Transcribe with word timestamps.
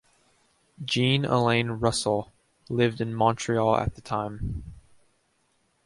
Jean-Alain 0.83 1.79
Roussel 1.79 2.33
lived 2.69 3.01
in 3.01 3.13
Montreal 3.13 3.75
at 3.77 3.93
the 3.93 4.01
time. 4.01 4.63